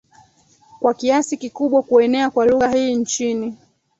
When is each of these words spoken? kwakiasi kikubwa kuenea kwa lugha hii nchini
kwakiasi 0.79 1.37
kikubwa 1.37 1.83
kuenea 1.83 2.29
kwa 2.29 2.45
lugha 2.45 2.71
hii 2.71 2.95
nchini 2.95 3.57